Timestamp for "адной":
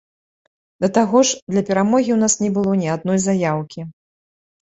2.95-3.19